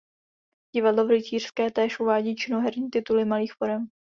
[0.75, 3.87] Divadlo v Rytířské též uvádí činoherní tituly malých forem.